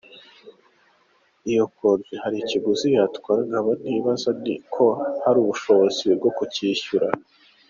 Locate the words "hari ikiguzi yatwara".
2.23-3.41